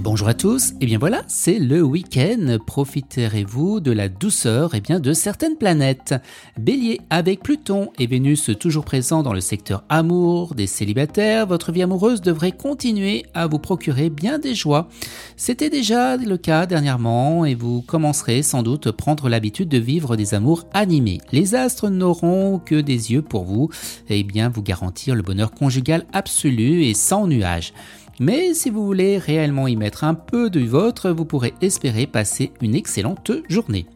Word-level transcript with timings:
Bonjour 0.00 0.28
à 0.28 0.34
tous, 0.34 0.70
et 0.70 0.74
eh 0.82 0.86
bien 0.86 0.98
voilà, 0.98 1.22
c'est 1.26 1.58
le 1.58 1.82
week-end, 1.82 2.58
profiterez-vous 2.64 3.80
de 3.80 3.90
la 3.90 4.08
douceur 4.08 4.76
et 4.76 4.78
eh 4.78 4.80
bien 4.80 5.00
de 5.00 5.12
certaines 5.12 5.56
planètes. 5.56 6.14
Bélier, 6.56 7.00
avec 7.10 7.42
Pluton 7.42 7.90
et 7.98 8.06
Vénus 8.06 8.48
toujours 8.60 8.84
présents 8.84 9.24
dans 9.24 9.32
le 9.32 9.40
secteur 9.40 9.82
amour 9.88 10.54
des 10.54 10.68
célibataires, 10.68 11.48
votre 11.48 11.72
vie 11.72 11.82
amoureuse 11.82 12.20
devrait 12.20 12.52
continuer 12.52 13.26
à 13.34 13.48
vous 13.48 13.58
procurer 13.58 14.08
bien 14.08 14.38
des 14.38 14.54
joies. 14.54 14.88
C'était 15.36 15.68
déjà 15.68 16.16
le 16.16 16.36
cas 16.36 16.66
dernièrement 16.66 17.44
et 17.44 17.56
vous 17.56 17.82
commencerez 17.82 18.44
sans 18.44 18.62
doute 18.62 18.92
prendre 18.92 19.28
l'habitude 19.28 19.68
de 19.68 19.78
vivre 19.78 20.14
des 20.14 20.32
amours 20.32 20.64
animés. 20.74 21.18
Les 21.32 21.56
astres 21.56 21.88
n'auront 21.88 22.60
que 22.60 22.80
des 22.80 23.10
yeux 23.10 23.22
pour 23.22 23.42
vous 23.42 23.68
et 24.08 24.20
eh 24.20 24.22
bien 24.22 24.48
vous 24.48 24.62
garantir 24.62 25.16
le 25.16 25.22
bonheur 25.22 25.50
conjugal 25.50 26.06
absolu 26.12 26.84
et 26.84 26.94
sans 26.94 27.26
nuages. 27.26 27.72
Mais 28.20 28.54
si 28.54 28.70
vous 28.70 28.84
voulez 28.84 29.18
réellement 29.18 29.68
y 29.68 29.76
mettre 29.76 30.04
un 30.04 30.14
peu 30.14 30.50
de 30.50 30.60
vôtre, 30.60 31.10
vous 31.10 31.24
pourrez 31.24 31.54
espérer 31.60 32.06
passer 32.06 32.52
une 32.60 32.74
excellente 32.74 33.30
journée. 33.48 33.86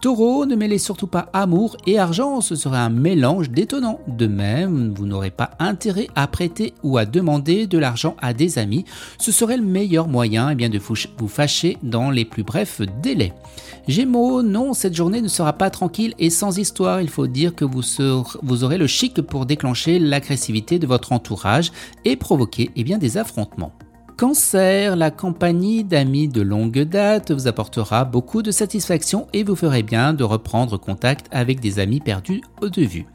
Taureau, 0.00 0.44
ne 0.44 0.54
mêlez 0.54 0.78
surtout 0.78 1.06
pas 1.06 1.28
amour 1.32 1.76
et 1.86 1.98
argent, 1.98 2.40
ce 2.40 2.56
serait 2.56 2.78
un 2.78 2.90
mélange 2.90 3.50
détonnant. 3.50 4.00
De 4.06 4.26
même, 4.26 4.92
vous 4.94 5.06
n'aurez 5.06 5.30
pas 5.30 5.52
intérêt 5.58 6.08
à 6.14 6.26
prêter 6.26 6.74
ou 6.82 6.98
à 6.98 7.06
demander 7.06 7.66
de 7.66 7.78
l'argent 7.78 8.16
à 8.20 8.34
des 8.34 8.58
amis, 8.58 8.84
ce 9.18 9.32
serait 9.32 9.56
le 9.56 9.62
meilleur 9.62 10.08
moyen 10.08 10.50
eh 10.50 10.54
bien, 10.54 10.68
de 10.68 10.78
vous 10.78 11.28
fâcher 11.28 11.78
dans 11.82 12.10
les 12.10 12.24
plus 12.24 12.42
brefs 12.42 12.82
délais. 13.02 13.32
Gémeaux, 13.88 14.42
non, 14.42 14.74
cette 14.74 14.94
journée 14.94 15.22
ne 15.22 15.28
sera 15.28 15.54
pas 15.54 15.70
tranquille 15.70 16.14
et 16.18 16.30
sans 16.30 16.58
histoire, 16.58 17.00
il 17.00 17.08
faut 17.08 17.26
dire 17.26 17.54
que 17.54 17.64
vous, 17.64 18.62
aurez 18.62 18.78
le 18.78 18.86
chic 18.86 19.20
pour 19.22 19.46
déclencher 19.46 19.98
l'agressivité 19.98 20.78
de 20.78 20.86
votre 20.86 21.12
entourage 21.12 21.72
et 22.04 22.16
provoquer 22.16 22.70
eh 22.76 22.84
bien, 22.84 22.98
des 22.98 23.16
affrontements. 23.16 23.72
Cancer, 24.16 24.94
la 24.94 25.10
compagnie 25.10 25.82
d'amis 25.82 26.28
de 26.28 26.40
longue 26.40 26.82
date 26.82 27.32
vous 27.32 27.48
apportera 27.48 28.04
beaucoup 28.04 28.42
de 28.42 28.52
satisfaction 28.52 29.26
et 29.32 29.42
vous 29.42 29.56
ferez 29.56 29.82
bien 29.82 30.12
de 30.12 30.22
reprendre 30.22 30.78
contact 30.78 31.26
avec 31.32 31.58
des 31.58 31.80
amis 31.80 31.98
perdus 31.98 32.40
de 32.62 32.82
vue. 32.82 33.06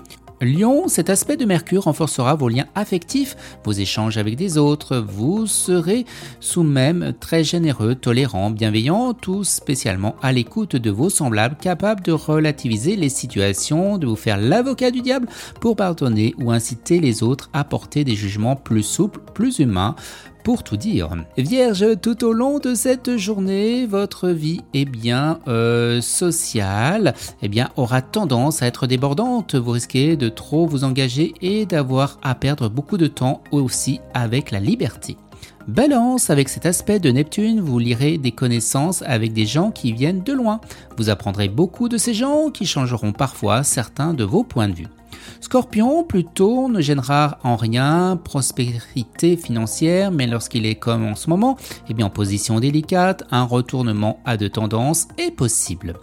Lion, 0.42 0.88
cet 0.88 1.10
aspect 1.10 1.36
de 1.36 1.44
Mercure 1.44 1.84
renforcera 1.84 2.36
vos 2.36 2.48
liens 2.48 2.68
affectifs, 2.74 3.36
vos 3.66 3.74
échanges 3.74 4.18
avec 4.18 4.38
des 4.38 4.58
autres. 4.58 4.98
Vous 4.98 5.48
serez 5.48 6.06
sous 6.40 6.64
même 6.64 7.14
très 7.20 7.44
généreux, 7.44 7.96
tolérant, 7.96 8.50
bienveillant, 8.50 9.14
tout 9.14 9.44
spécialement 9.44 10.16
à 10.22 10.32
l'écoute 10.32 10.78
de 10.78 10.92
vos 10.92 11.10
semblables, 11.10 11.58
capable 11.58 12.04
de 12.04 12.14
relativiser 12.14 12.96
les 12.96 13.10
situations, 13.10 13.98
de 13.98 14.08
vous 14.08 14.16
faire 14.16 14.38
l'avocat 14.38 14.92
du 14.92 15.02
diable 15.02 15.28
pour 15.60 15.76
pardonner 15.76 16.34
ou 16.38 16.52
inciter 16.52 17.00
les 17.00 17.22
autres 17.22 17.50
à 17.52 17.66
porter 17.66 18.06
des 18.06 18.16
jugements 18.16 18.56
plus 18.56 18.84
souples, 18.84 19.20
plus 19.34 19.60
humains 19.60 19.96
pour 20.44 20.64
tout 20.64 20.78
dire. 20.78 21.10
Vierge, 21.38 22.00
tout 22.02 22.24
au 22.24 22.34
long 22.34 22.60
de 22.60 22.74
cette 22.74 23.18
journée, 23.18 23.86
votre 23.86 24.30
vie 24.30 24.62
est 24.74 24.86
bien 24.86 25.40
euh, 25.48 26.02
sociale 26.02 27.14
eh 27.42 27.48
bien, 27.48 27.70
aura 27.76 28.02
tendance 28.02 28.62
à 28.62 28.68
être 28.68 28.88
débordante. 28.88 29.56
Vous 29.56 29.72
risquez 29.72 30.16
de 30.16 30.30
trop 30.30 30.66
vous 30.66 30.84
engager 30.84 31.34
et 31.42 31.66
d'avoir 31.66 32.18
à 32.22 32.36
perdre 32.36 32.70
beaucoup 32.70 32.98
de 32.98 33.08
temps 33.08 33.42
aussi 33.52 34.00
avec 34.14 34.52
la 34.52 34.60
liberté. 34.60 35.18
Balance, 35.68 36.30
avec 36.30 36.50
cet 36.50 36.66
aspect 36.66 37.00
de 37.00 37.12
Neptune, 37.12 37.62
vous 37.62 37.78
lirez 37.78 38.18
des 38.18 38.32
connaissances 38.32 39.04
avec 39.04 39.34
des 39.34 39.46
gens 39.46 39.70
qui 39.72 39.94
viennent 39.94 40.24
de 40.24 40.34
loin. 40.34 40.62
Vous 40.98 41.10
apprendrez 41.10 41.48
beaucoup 41.48 41.90
de 41.90 41.98
ces 41.98 42.14
gens 42.14 42.50
qui 42.50 42.66
changeront 42.66 43.12
parfois 43.12 43.64
certains 43.64 44.14
de 44.14 44.24
vos 44.24 44.44
points 44.44 44.68
de 44.68 44.74
vue. 44.74 44.88
Scorpion, 45.42 46.04
plutôt, 46.04 46.70
ne 46.70 46.82
gênera 46.82 47.40
en 47.44 47.56
rien 47.56 48.20
prospérité 48.24 49.38
financière, 49.38 50.12
mais 50.12 50.28
lorsqu'il 50.28 50.66
est 50.66 50.76
comme 50.76 51.06
en 51.06 51.16
ce 51.16 51.30
moment, 51.30 51.58
eh 51.90 51.94
bien 51.94 52.08
en 52.08 52.10
position 52.10 52.60
délicate, 52.60 53.24
un 53.32 53.44
retournement 53.44 54.20
à 54.26 54.38
de 54.38 54.48
tendance 54.48 55.08
est 55.18 55.32
possible. 55.32 55.96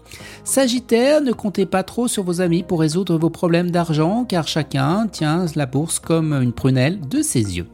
Sagittaire, 0.44 1.20
ne 1.20 1.32
comptez 1.32 1.66
pas 1.66 1.82
trop 1.82 2.08
sur 2.08 2.22
vos 2.22 2.40
amis 2.40 2.62
pour 2.62 2.80
résoudre 2.80 3.18
vos 3.18 3.30
problèmes 3.30 3.70
d'argent, 3.70 4.24
car 4.24 4.48
chacun 4.48 5.06
tient 5.06 5.46
la 5.54 5.66
bourse 5.66 5.98
comme 5.98 6.32
une 6.32 6.52
prunelle 6.52 7.00
de 7.00 7.22
ses 7.22 7.56
yeux. 7.56 7.66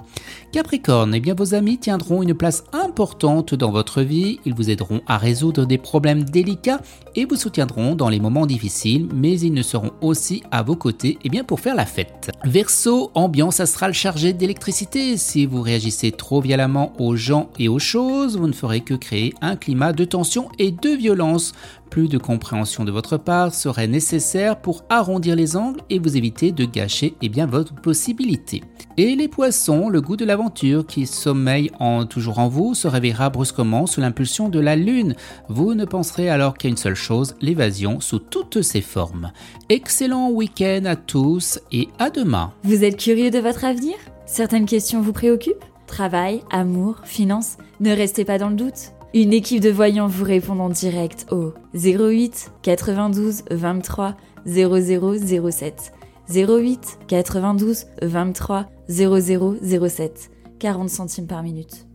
Capricorne, 0.53 1.15
eh 1.15 1.21
bien 1.21 1.33
vos 1.33 1.55
amis 1.55 1.79
tiendront 1.79 2.23
une 2.23 2.35
place 2.35 2.65
importante 2.75 3.55
dans 3.55 3.71
votre 3.71 4.03
vie, 4.03 4.39
ils 4.45 4.53
vous 4.53 4.69
aideront 4.69 5.01
à 5.07 5.17
résoudre 5.17 5.65
des 5.65 5.79
problèmes 5.79 6.25
délicats 6.25 6.83
et 7.15 7.25
vous 7.25 7.37
soutiendront 7.37 7.95
dans 7.95 8.11
les 8.11 8.21
moments 8.21 8.45
difficiles, 8.45 9.09
mais 9.15 9.41
ils 9.41 9.55
ne 9.55 9.62
seront 9.62 9.93
aussi 10.03 10.43
à 10.51 10.62
vos 10.62 10.77
côtés 10.77 11.19
eh 11.25 11.31
bien, 11.31 11.43
pour 11.43 11.61
faire 11.61 11.75
la 11.75 11.87
fête. 11.87 12.31
Verseau, 12.45 13.11
ambiance 13.15 13.61
astrale 13.61 13.95
chargée 13.95 14.35
d'électricité. 14.35 15.17
Si 15.17 15.47
vous 15.47 15.62
réagissez 15.62 16.12
trop 16.12 16.43
violemment 16.43 16.93
aux 16.99 17.17
gens 17.17 17.49
et 17.59 17.69
aux 17.69 17.79
choses, 17.79 18.37
vous 18.37 18.47
ne 18.47 18.53
ferez 18.53 18.83
que 18.83 18.93
créer 18.93 19.33
un 19.41 19.57
climat 19.57 19.95
de 19.95 20.05
tension 20.05 20.51
et 20.59 20.71
de 20.71 20.91
violence. 20.91 21.55
Plus 21.93 22.09
de 22.09 22.17
compréhension 22.17 22.85
de 22.85 22.91
votre 22.91 23.19
part 23.19 23.55
serait 23.55 23.87
nécessaire 23.87 24.59
pour 24.59 24.85
arrondir 24.89 25.37
les 25.37 25.57
angles 25.57 25.81
et 25.91 25.99
vous 25.99 26.17
éviter 26.17 26.51
de 26.51 26.65
gâcher 26.65 27.15
eh 27.21 27.29
bien, 27.29 27.45
votre 27.45 27.75
possibilité. 27.75 28.62
Et 28.97 29.15
les 29.15 29.29
poissons, 29.29 29.91
le 29.91 30.01
goût 30.01 30.17
de 30.17 30.25
qui 30.51 31.07
sommeille 31.07 31.71
en, 31.79 32.07
toujours 32.07 32.39
en 32.39 32.49
vous 32.49 32.75
se 32.75 32.89
réveillera 32.89 33.31
brusquement 33.31 33.87
sous 33.87 34.01
l'impulsion 34.01 34.49
de 34.49 34.61
la 34.61 34.77
lune. 34.77 35.15
Vous 35.49 35.75
ne 35.75 35.85
penserez 35.85 36.29
alors 36.29 36.55
qu'à 36.55 36.69
une 36.69 36.77
seule 36.77 36.95
chose, 36.95 37.35
l'évasion 37.41 38.01
sous 38.01 38.19
toutes 38.19 38.63
ses 38.63 38.81
formes. 38.81 39.33
Excellent 39.69 40.31
week-end 40.31 40.83
à 40.85 40.97
tous 40.97 41.61
et 41.71 41.89
à 41.99 42.11
demain. 42.11 42.53
Vous 42.65 42.85
êtes 42.85 42.97
curieux 42.97 43.31
de 43.31 43.39
votre 43.39 43.65
avenir? 43.65 43.95
Certaines 44.27 44.67
questions 44.67 45.01
vous 45.01 45.13
préoccupent? 45.13 45.65
Travail, 45.87 46.43
amour, 46.51 47.01
finances? 47.05 47.57
Ne 47.81 47.95
restez 47.95 48.25
pas 48.25 48.39
dans 48.39 48.49
le 48.49 48.57
doute. 48.57 48.93
Une 49.15 49.33
équipe 49.35 49.61
de 49.61 49.71
voyants 49.71 50.07
vous 50.07 50.25
répond 50.25 50.59
en 50.59 50.71
direct 50.71 51.27
au 51.31 51.53
08 51.75 52.53
92 52.63 53.43
23 53.51 54.17
0007. 54.47 55.93
08 56.35 56.99
92 57.09 57.87
23 58.01 58.67
0007. 58.93 60.31
40 60.59 60.89
centimes 60.89 61.27
par 61.27 61.43
minute. 61.43 61.87